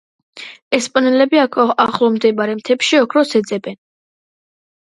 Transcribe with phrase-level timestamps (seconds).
[0.77, 3.81] ესპანელები აქ ახლომდებარე მთებში ოქროს ეძებდნენ.